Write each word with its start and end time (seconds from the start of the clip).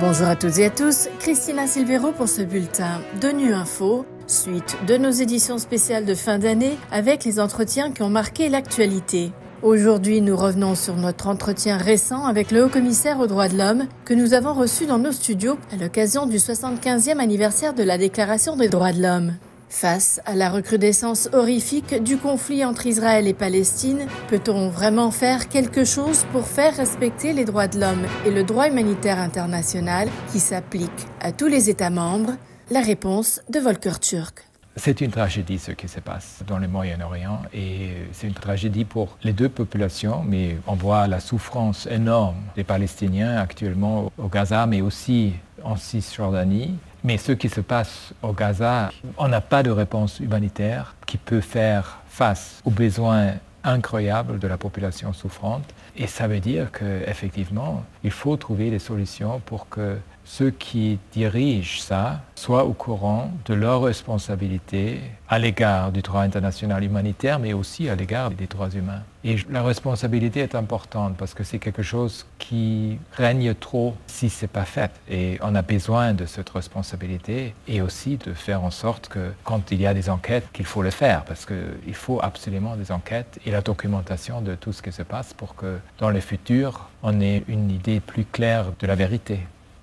Bonjour 0.00 0.28
à 0.28 0.34
toutes 0.36 0.56
et 0.56 0.64
à 0.64 0.70
tous, 0.70 1.10
Christina 1.18 1.66
Silvero 1.66 2.12
pour 2.12 2.26
ce 2.26 2.40
bulletin 2.40 3.02
de 3.20 3.28
Nu 3.28 3.52
Info, 3.52 4.06
suite 4.26 4.78
de 4.88 4.96
nos 4.96 5.10
éditions 5.10 5.58
spéciales 5.58 6.06
de 6.06 6.14
fin 6.14 6.38
d'année 6.38 6.78
avec 6.90 7.26
les 7.26 7.38
entretiens 7.38 7.92
qui 7.92 8.02
ont 8.02 8.08
marqué 8.08 8.48
l'actualité. 8.48 9.30
Aujourd'hui, 9.62 10.22
nous 10.22 10.38
revenons 10.38 10.74
sur 10.74 10.96
notre 10.96 11.28
entretien 11.28 11.76
récent 11.76 12.24
avec 12.24 12.50
le 12.50 12.64
haut-commissaire 12.64 13.20
aux 13.20 13.26
droits 13.26 13.48
de 13.48 13.58
l'homme 13.58 13.88
que 14.06 14.14
nous 14.14 14.32
avons 14.32 14.54
reçu 14.54 14.86
dans 14.86 14.98
nos 14.98 15.12
studios 15.12 15.58
à 15.70 15.76
l'occasion 15.76 16.26
du 16.26 16.38
75e 16.38 17.18
anniversaire 17.18 17.74
de 17.74 17.82
la 17.82 17.98
Déclaration 17.98 18.56
des 18.56 18.70
droits 18.70 18.92
de 18.92 19.02
l'homme. 19.02 19.34
Face 19.70 20.20
à 20.26 20.34
la 20.34 20.50
recrudescence 20.50 21.30
horrifique 21.32 22.02
du 22.02 22.18
conflit 22.18 22.64
entre 22.64 22.86
Israël 22.86 23.28
et 23.28 23.34
Palestine, 23.34 24.06
peut-on 24.28 24.68
vraiment 24.68 25.12
faire 25.12 25.48
quelque 25.48 25.84
chose 25.84 26.26
pour 26.32 26.48
faire 26.48 26.76
respecter 26.76 27.32
les 27.32 27.44
droits 27.44 27.68
de 27.68 27.78
l'homme 27.78 28.04
et 28.26 28.32
le 28.32 28.42
droit 28.42 28.68
humanitaire 28.68 29.20
international 29.20 30.08
qui 30.32 30.40
s'applique 30.40 30.90
à 31.20 31.30
tous 31.30 31.46
les 31.46 31.70
États 31.70 31.88
membres? 31.88 32.32
La 32.72 32.80
réponse 32.80 33.42
de 33.48 33.60
Volker 33.60 34.00
Turk. 34.00 34.44
C'est 34.76 35.00
une 35.00 35.12
tragédie 35.12 35.58
ce 35.58 35.70
qui 35.70 35.88
se 35.88 36.00
passe 36.00 36.42
dans 36.46 36.58
le 36.58 36.66
Moyen-Orient 36.66 37.42
et 37.54 37.92
c'est 38.12 38.26
une 38.26 38.34
tragédie 38.34 38.84
pour 38.84 39.18
les 39.22 39.32
deux 39.32 39.48
populations, 39.48 40.24
mais 40.26 40.56
on 40.66 40.74
voit 40.74 41.06
la 41.06 41.20
souffrance 41.20 41.86
énorme 41.86 42.36
des 42.56 42.64
Palestiniens 42.64 43.36
actuellement 43.36 44.10
au 44.18 44.28
Gaza, 44.28 44.66
mais 44.66 44.80
aussi 44.80 45.34
en 45.62 45.76
Cisjordanie. 45.76 46.74
Mais 47.04 47.18
ce 47.18 47.32
qui 47.32 47.48
se 47.48 47.60
passe 47.60 48.12
au 48.22 48.32
Gaza, 48.32 48.90
on 49.16 49.28
n'a 49.28 49.40
pas 49.40 49.62
de 49.62 49.70
réponse 49.70 50.20
humanitaire 50.20 50.94
qui 51.06 51.16
peut 51.16 51.40
faire 51.40 52.00
face 52.08 52.60
aux 52.64 52.70
besoins 52.70 53.34
incroyables 53.64 54.38
de 54.38 54.48
la 54.48 54.56
population 54.56 55.12
souffrante. 55.12 55.64
Et 55.96 56.06
ça 56.06 56.28
veut 56.28 56.40
dire 56.40 56.70
qu'effectivement, 56.72 57.84
il 58.04 58.10
faut 58.10 58.36
trouver 58.36 58.70
des 58.70 58.78
solutions 58.78 59.40
pour 59.44 59.68
que 59.68 59.96
ceux 60.24 60.50
qui 60.50 60.98
dirigent 61.12 61.80
ça 61.80 62.20
soient 62.36 62.64
au 62.64 62.72
courant 62.72 63.32
de 63.46 63.54
leurs 63.54 63.82
responsabilités 63.82 65.00
à 65.28 65.38
l'égard 65.38 65.90
du 65.92 66.02
droit 66.02 66.22
international 66.22 66.84
humanitaire, 66.84 67.38
mais 67.38 67.52
aussi 67.52 67.88
à 67.88 67.96
l'égard 67.96 68.30
des 68.30 68.46
droits 68.46 68.70
humains. 68.70 69.02
Et 69.22 69.36
la 69.50 69.62
responsabilité 69.62 70.40
est 70.40 70.54
importante 70.54 71.16
parce 71.16 71.34
que 71.34 71.44
c'est 71.44 71.58
quelque 71.58 71.82
chose 71.82 72.26
qui 72.38 72.98
règne 73.12 73.54
trop 73.54 73.94
si 74.06 74.30
ce 74.30 74.44
n'est 74.44 74.48
pas 74.48 74.64
fait. 74.64 74.90
Et 75.10 75.38
on 75.42 75.54
a 75.54 75.62
besoin 75.62 76.14
de 76.14 76.24
cette 76.24 76.48
responsabilité 76.50 77.54
et 77.68 77.82
aussi 77.82 78.16
de 78.16 78.32
faire 78.32 78.64
en 78.64 78.70
sorte 78.70 79.08
que 79.08 79.32
quand 79.44 79.70
il 79.72 79.80
y 79.80 79.86
a 79.86 79.92
des 79.92 80.08
enquêtes, 80.08 80.46
qu'il 80.52 80.64
faut 80.64 80.82
le 80.82 80.90
faire 80.90 81.24
parce 81.24 81.44
qu'il 81.44 81.94
faut 81.94 82.20
absolument 82.22 82.76
des 82.76 82.92
enquêtes 82.92 83.38
et 83.44 83.50
la 83.50 83.60
documentation 83.60 84.40
de 84.40 84.54
tout 84.54 84.72
ce 84.72 84.80
qui 84.80 84.92
se 84.92 85.02
passe 85.02 85.34
pour 85.34 85.54
que 85.54 85.78
dans 85.98 86.10
le 86.10 86.20
futur, 86.20 86.88
on 87.02 87.20
ait 87.20 87.44
une 87.48 87.70
idée 87.70 88.00
plus 88.00 88.24
claire 88.24 88.72
de 88.78 88.86
la 88.86 88.94
vérité. 88.94 89.40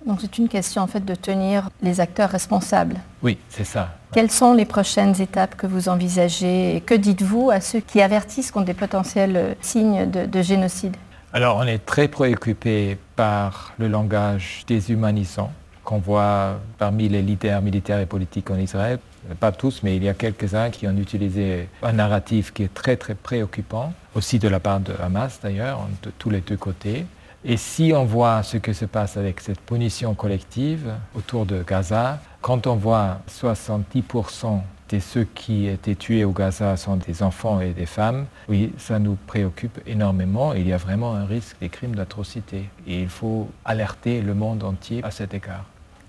Donc 0.08 0.20
c'est 0.22 0.38
une 0.38 0.48
question 0.48 0.82
en 0.82 0.88
fait 0.88 1.04
de 1.04 1.14
tenir 1.16 1.70
les 1.82 2.00
acteurs 2.00 2.30
responsables. 2.30 2.96
Oui, 3.22 3.38
c'est 3.50 3.66
ça. 3.66 3.90
Quelles 4.14 4.32
sont 4.32 4.54
les 4.54 4.66
prochaines 4.66 5.22
étapes 5.22 5.56
que 5.56 5.68
vous 5.68 5.90
envisagez 5.90 6.78
et 6.78 6.82
que 6.82 6.94
dites-vous 6.94 7.52
à 7.52 7.60
ceux 7.60 7.82
qui 7.82 8.02
avertissent 8.02 8.52
contre 8.52 8.68
des 8.68 8.74
potentiels 8.74 9.58
signes 9.62 10.10
de, 10.10 10.26
de 10.26 10.42
génocide? 10.42 10.96
Alors 11.34 11.58
on 11.58 11.64
est 11.64 11.86
très 11.86 12.08
préoccupé 12.08 12.98
par 13.18 13.74
le 13.78 13.90
langage 13.90 14.64
déshumanisant 14.66 15.52
qu'on 15.84 16.00
voit 16.00 16.60
parmi 16.78 17.10
les 17.10 17.22
leaders 17.22 17.62
militaires 17.62 18.00
et 18.00 18.06
politiques 18.06 18.50
en 18.50 18.58
Israël. 18.58 19.00
Pas 19.42 19.52
tous, 19.52 19.84
mais 19.84 19.98
il 19.98 20.04
y 20.04 20.10
a 20.10 20.14
quelques-uns 20.14 20.70
qui 20.70 20.88
ont 20.88 20.96
utilisé 20.96 21.68
un 21.84 21.92
narratif 21.92 22.54
qui 22.54 22.64
est 22.64 22.74
très 22.74 22.96
très 22.96 23.14
préoccupant, 23.14 23.94
aussi 24.16 24.40
de 24.40 24.48
la 24.48 24.62
part 24.62 24.80
de 24.80 24.94
Hamas 25.04 25.40
d'ailleurs, 25.44 25.80
de 26.04 26.12
tous 26.18 26.30
les 26.30 26.40
deux 26.40 26.56
côtés. 26.56 27.06
Et 27.50 27.56
si 27.56 27.94
on 27.96 28.04
voit 28.04 28.44
ce 28.44 28.58
qui 28.58 28.74
se 28.74 28.84
passe 28.84 29.16
avec 29.16 29.40
cette 29.40 29.62
punition 29.62 30.14
collective 30.16 30.92
autour 31.16 31.46
de 31.46 31.64
Gaza, 31.64 32.20
quand 32.42 32.68
on 32.68 32.76
voit 32.76 33.22
70% 33.30 34.60
de 34.90 35.00
ceux 35.00 35.24
qui 35.24 35.68
étaient 35.68 35.96
tués 35.96 36.26
au 36.26 36.32
Gaza 36.32 36.76
sont 36.76 36.98
des 36.98 37.24
enfants 37.24 37.62
et 37.62 37.70
des 37.70 37.86
femmes, 37.86 38.26
oui, 38.50 38.74
ça 38.78 39.00
nous 39.00 39.18
préoccupe 39.28 39.80
énormément. 39.88 40.52
Il 40.56 40.68
y 40.68 40.74
a 40.74 40.78
vraiment 40.78 41.16
un 41.16 41.26
risque 41.26 41.56
des 41.62 41.70
crimes 41.70 41.96
d'atrocité. 41.96 42.70
Et 42.86 43.04
il 43.04 43.10
faut 43.10 43.48
alerter 43.64 44.20
le 44.22 44.34
monde 44.34 44.66
entier 44.66 45.02
à 45.06 45.12
cet 45.12 45.34
égard. 45.34 45.64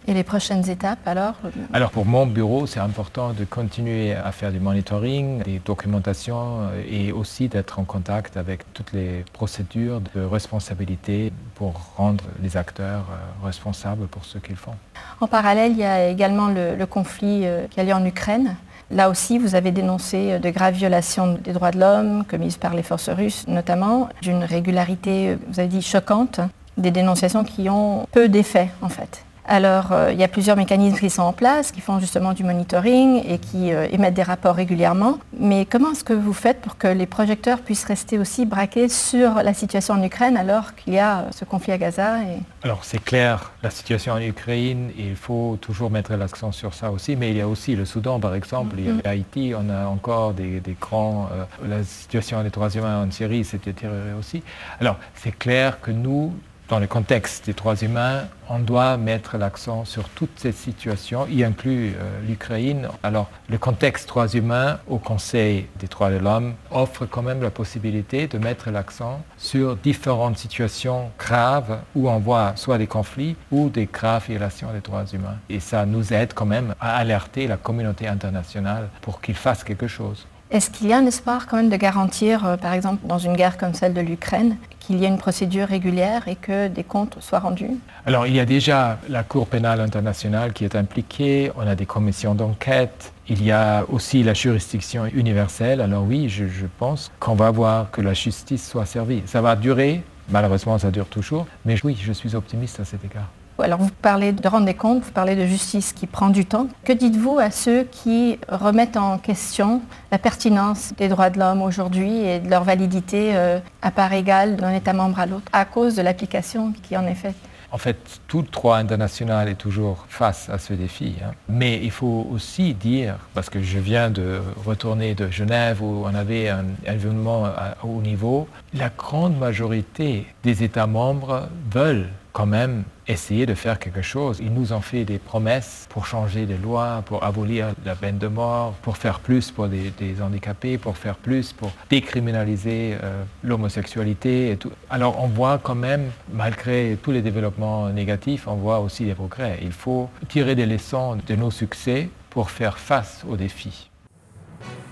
Et 0.09 0.15
les 0.15 0.25
prochaines 0.25 0.67
étapes 0.71 1.07
alors 1.07 1.35
Alors 1.75 1.91
pour 1.91 2.07
mon 2.07 2.25
bureau, 2.27 2.65
c'est 2.67 2.81
important 2.81 3.35
de 3.35 3.45
continuer 3.45 4.15
à 4.15 4.33
faire 4.33 4.51
du 4.51 4.59
monitoring, 4.59 5.43
des 5.43 5.61
documentations 5.63 6.63
euh, 6.63 6.83
et 6.91 7.13
aussi 7.13 7.49
d'être 7.49 7.79
en 7.79 7.85
contact 7.85 8.39
avec 8.39 8.73
toutes 8.73 8.95
les 8.95 9.23
procédures 9.35 10.01
de 10.15 10.23
responsabilité 10.23 11.31
pour 11.55 11.75
rendre 11.99 12.25
les 12.43 12.57
acteurs 12.57 13.05
euh, 13.11 13.47
responsables 13.47 14.07
pour 14.07 14.25
ce 14.25 14.39
qu'ils 14.39 14.57
font. 14.57 14.73
En 15.21 15.27
parallèle, 15.27 15.73
il 15.73 15.79
y 15.79 15.85
a 15.85 16.09
également 16.09 16.49
le, 16.49 16.75
le 16.75 16.87
conflit 16.87 17.43
euh, 17.45 17.67
qui 17.69 17.79
a 17.79 17.85
lieu 17.85 17.93
en 17.93 18.07
Ukraine. 18.07 18.57
Là 18.91 19.11
aussi, 19.11 19.37
vous 19.37 19.55
avez 19.57 19.73
dénoncé 19.73 20.39
de 20.39 20.49
graves 20.49 20.73
violations 20.73 21.35
des 21.35 21.53
droits 21.53 21.71
de 21.71 21.81
l'homme 21.81 22.25
commises 22.25 22.57
par 22.57 22.73
les 22.73 22.83
forces 22.83 23.11
russes, 23.11 23.47
notamment 23.47 24.09
d'une 24.23 24.43
régularité, 24.43 25.37
vous 25.49 25.61
avez 25.61 25.69
dit, 25.69 25.83
choquante, 25.83 26.41
des 26.79 26.91
dénonciations 26.91 27.45
qui 27.45 27.69
ont 27.69 28.07
peu 28.11 28.31
d'effet 28.31 28.71
en 28.81 28.89
fait. 28.89 29.27
Alors, 29.51 29.93
euh, 29.93 30.13
il 30.13 30.21
y 30.21 30.25
a 30.25 30.29
plusieurs 30.29 30.59
mécanismes 30.59 30.99
qui 30.99 31.09
sont 31.09 31.23
en 31.23 31.33
place, 31.33 31.73
qui 31.73 31.81
font 31.81 31.99
justement 32.01 32.35
du 32.35 32.45
monitoring 32.45 33.23
et 33.27 33.39
qui 33.39 33.73
euh, 33.73 33.87
émettent 33.91 34.13
des 34.13 34.23
rapports 34.23 34.55
régulièrement. 34.55 35.19
Mais 35.41 35.65
comment 35.65 35.93
est-ce 35.93 36.05
que 36.05 36.13
vous 36.13 36.35
faites 36.35 36.61
pour 36.61 36.77
que 36.77 36.87
les 36.87 37.07
projecteurs 37.07 37.61
puissent 37.61 37.87
rester 37.87 38.19
aussi 38.19 38.45
braqués 38.45 38.91
sur 38.91 39.37
la 39.37 39.55
situation 39.55 39.95
en 39.95 40.03
Ukraine 40.03 40.37
alors 40.37 40.75
qu'il 40.75 40.93
y 40.93 40.99
a 40.99 41.21
euh, 41.21 41.23
ce 41.31 41.47
conflit 41.47 41.73
à 41.73 41.79
Gaza 41.79 42.19
et... 42.25 42.41
Alors, 42.63 42.85
c'est 42.85 43.03
clair, 43.03 43.53
la 43.63 43.71
situation 43.71 44.13
en 44.13 44.21
Ukraine, 44.21 44.91
il 44.99 45.17
faut 45.17 45.57
toujours 45.63 45.91
mettre 45.91 46.13
l'accent 46.13 46.53
sur 46.53 46.75
ça 46.75 46.91
aussi, 46.91 47.17
mais 47.17 47.31
il 47.31 47.39
y 47.39 47.41
a 47.41 47.49
aussi 47.49 47.75
le 47.75 47.87
Soudan, 47.87 48.21
par 48.21 48.35
exemple, 48.35 48.77
il 48.79 48.97
y 48.97 49.07
a 49.07 49.11
Haïti, 49.11 49.55
on 49.57 49.71
a 49.71 49.87
encore 49.87 50.35
des, 50.35 50.61
des 50.61 50.77
grands... 50.79 51.31
la 51.67 51.83
situation 51.85 52.43
des 52.43 52.51
droits 52.51 52.69
humains 52.69 53.07
en 53.07 53.11
Syrie 53.11 53.45
s'est 53.45 53.61
détériorée 53.65 54.13
aussi. 54.19 54.43
Alors, 54.79 54.97
c'est 55.15 55.37
clair 55.39 55.81
que 55.81 55.91
nous, 55.91 56.35
dans 56.69 56.79
le 56.79 56.87
contexte 56.87 57.47
des 57.47 57.55
droits 57.55 57.77
humains, 57.77 58.25
on 58.51 58.59
doit 58.59 58.97
mettre 58.97 59.39
l'accent 59.39 59.85
sur 59.85 60.09
toutes 60.11 60.39
ces 60.39 60.53
situations, 60.53 61.27
y 61.27 61.43
inclut 61.43 61.95
euh, 61.99 62.21
l'Ukraine. 62.27 62.89
Alors, 63.03 63.31
le 63.49 63.59
contexte 63.59 64.09
droits 64.09 64.29
humains 64.29 64.79
au 64.87 64.99
Conseil 64.99 65.67
des 65.79 65.87
droits 65.87 66.11
de 66.11 66.19
l'homme 66.19 66.55
offre 66.71 67.07
quand 67.07 67.23
même 67.23 67.43
la 67.43 67.51
possibilité 67.51 68.27
de 68.27 68.39
mettre 68.39 68.71
l'accent 68.71 69.23
sur 69.39 69.77
différentes 69.77 70.39
situations 70.39 71.11
graves 71.19 71.79
où 71.95 72.09
on 72.09 72.19
voit 72.19 72.53
soit 72.57 72.79
des 72.79 72.87
conflits 72.87 73.37
ou 73.51 73.71
des 73.71 73.87
graves 73.87 74.27
violations 74.29 74.73
des 74.73 74.81
droits 74.81 75.07
humains. 75.13 75.39
Et 75.49 75.61
ça 75.61 75.87
nous 75.87 76.13
aide 76.13 76.35
quand 76.35 76.47
même 76.47 76.75
à 76.81 76.97
alerter 76.97 77.47
la 77.47 77.57
communauté 77.57 78.07
internationale 78.07 78.89
pour 79.01 79.21
qu'il 79.21 79.35
fasse 79.35 79.65
quelque 79.65 79.89
chose. 79.89 80.27
Est-ce 80.51 80.71
qu'il 80.71 80.87
y 80.89 80.95
a 80.95 80.97
un 80.97 81.05
espoir 81.05 81.47
quand 81.47 81.59
même 81.59 81.69
de 81.69 81.77
garantir, 81.77 82.47
euh, 82.47 82.57
par 82.57 82.73
exemple, 82.73 83.07
dans 83.07 83.19
une 83.19 83.35
guerre 83.35 83.59
comme 83.59 83.75
celle 83.75 83.93
de 83.93 84.01
l'Ukraine, 84.01 84.57
qu'il 84.81 84.99
y 84.99 85.05
ait 85.05 85.09
une 85.09 85.19
procédure 85.19 85.69
régulière 85.69 86.27
et 86.27 86.37
que 86.37 86.69
des 86.69 86.85
comptes 86.85 87.19
soient 87.21 87.41
rendus? 87.41 87.73
Alors, 88.07 88.27
il 88.27 88.35
y 88.35 88.41
a 88.41 88.47
déjà 88.47 88.99
la 89.11 89.25
Cour 89.25 89.47
pénale 89.47 89.81
internationale 89.81 90.55
qui 90.55 90.65
est 90.65 90.75
impliquée, 90.75 91.53
on 91.57 91.67
a 91.67 91.75
des 91.75 91.85
commissions 91.85 92.35
d'enquête, 92.35 93.13
il 93.29 93.45
y 93.45 93.53
a 93.53 93.85
aussi 93.91 94.23
la 94.23 94.33
juridiction 94.33 95.05
universelle. 95.05 95.83
Alors 95.83 96.05
oui, 96.05 96.31
je, 96.31 96.47
je 96.47 96.65
pense 96.79 97.11
qu'on 97.21 97.35
va 97.35 97.51
voir 97.51 97.91
que 97.91 98.01
la 98.01 98.15
justice 98.15 98.67
soit 98.67 98.87
servie. 98.87 99.23
Ça 99.27 99.43
va 99.43 99.55
durer, 99.55 100.03
malheureusement 100.31 100.79
ça 100.79 100.91
dure 100.91 101.09
toujours, 101.09 101.47
mais 101.67 101.77
oui, 101.85 101.95
je 102.01 102.13
suis 102.13 102.35
optimiste 102.35 102.81
à 102.81 102.87
cet 102.87 103.05
égard. 103.05 103.29
Alors 103.61 103.81
vous 103.81 103.91
parlez 104.03 104.33
de 104.33 104.49
rendre 104.49 104.67
des 104.67 104.75
comptes, 104.75 105.03
vous 105.03 105.11
parlez 105.11 105.35
de 105.35 105.45
justice 105.45 105.93
qui 105.93 106.07
prend 106.07 106.29
du 106.29 106.45
temps. 106.45 106.69
Que 106.85 106.93
dites-vous 106.93 107.39
à 107.39 107.51
ceux 107.51 107.85
qui 107.85 108.39
remettent 108.49 108.97
en 108.97 109.19
question 109.19 109.83
la 110.13 110.19
pertinence 110.19 110.93
des 110.97 111.09
droits 111.09 111.31
de 111.31 111.39
l'homme 111.39 111.63
aujourd'hui 111.63 112.25
et 112.25 112.39
de 112.39 112.49
leur 112.49 112.63
validité 112.63 113.33
euh, 113.35 113.59
à 113.83 113.91
part 113.91 114.13
égale 114.13 114.57
d'un 114.57 114.73
État 114.73 114.93
membre 114.93 115.19
à 115.19 115.27
l'autre 115.27 115.51
à 115.53 115.65
cause 115.65 115.97
de 115.97 116.03
l'application 116.03 116.73
qui 116.83 116.97
en 116.97 117.05
est 117.07 117.15
faite? 117.15 117.35
En 117.71 117.77
fait, 117.77 117.99
tout 118.29 118.43
droit 118.51 118.79
international 118.79 119.49
est 119.49 119.57
toujours 119.57 120.07
face 120.09 120.49
à 120.49 120.59
ce 120.59 120.73
défi. 120.73 121.17
Hein. 121.23 121.33
Mais 121.51 121.79
il 121.83 121.91
faut 121.91 122.27
aussi 122.33 122.73
dire, 122.73 123.17
parce 123.35 123.51
que 123.51 123.61
je 123.61 123.79
viens 123.79 124.09
de 124.09 124.41
retourner 124.65 125.15
de 125.15 125.31
Genève 125.31 125.83
où 125.83 126.05
on 126.07 126.15
avait 126.15 126.49
un 126.49 126.65
événement 126.87 127.45
à 127.45 127.77
haut 127.83 128.01
niveau, 128.01 128.49
la 128.73 128.89
grande 128.89 129.37
majorité 129.39 130.27
des 130.45 130.63
États 130.63 130.87
membres 130.87 131.49
veulent 131.71 132.09
quand 132.33 132.47
même 132.47 132.85
essayer 133.07 133.47
de 133.47 133.55
faire 133.55 133.79
quelque 133.79 134.03
chose. 134.03 134.39
Ils 134.41 134.53
nous 134.53 134.73
ont 134.73 134.81
fait 134.81 135.05
des 135.05 135.19
promesses 135.19 135.87
pour 135.89 136.07
changer 136.07 136.47
les 136.47 136.59
lois, 136.59 137.03
pour 137.07 137.25
abolir 137.25 137.69
la 137.85 137.95
peine 137.95 138.19
de 138.19 138.29
mort, 138.29 138.75
pour 138.83 138.97
faire 138.97 139.21
plus 139.21 139.51
pour 139.51 139.69
des, 139.69 139.91
des 139.99 140.21
handicapés, 140.21 140.79
pour 140.79 140.97
faire 140.97 141.17
plus 141.17 141.53
pour 141.53 141.73
décriminaliser 141.91 142.97
euh, 143.03 143.23
l'homosexualité. 143.43 144.59
Alors 144.91 145.23
on 145.23 145.29
voit 145.29 145.59
quand 145.59 145.75
même, 145.75 146.11
malgré 146.33 146.99
tous 147.03 147.11
les 147.11 147.23
développements 147.23 147.89
négatifs, 147.91 148.47
on 148.47 148.57
voit 148.57 148.81
aussi 148.81 149.05
des 149.05 149.15
progrès. 149.15 149.59
Il 149.63 149.73
faut 149.73 150.09
tirer 150.29 150.55
des 150.55 150.67
leçons 150.67 151.17
de 151.27 151.35
nos 151.35 151.51
succès 151.51 152.11
pour 152.31 152.51
faire 152.51 152.79
face 152.79 153.25
aux 153.29 153.37
défis. 153.37 153.91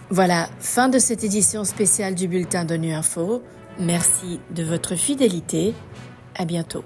Voilà, 0.08 0.48
fin 0.60 0.88
de 0.88 0.98
cette 0.98 1.24
édition 1.24 1.64
spéciale 1.64 2.14
du 2.14 2.28
bulletin 2.28 2.64
de 2.64 2.76
Nu 2.76 2.92
Info. 2.92 3.42
Merci 3.78 4.40
de 4.54 4.62
votre 4.62 4.94
fidélité. 4.94 5.74
À 6.36 6.44
bientôt. 6.44 6.84